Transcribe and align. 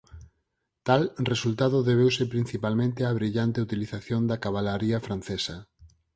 Tal 0.87 1.01
resultado 1.31 1.77
debeuse 1.89 2.23
principalmente 2.33 2.99
á 3.07 3.09
brillante 3.19 3.63
utilización 3.67 4.21
da 4.29 4.39
cabalaría 4.43 4.97
francesa. 5.07 5.57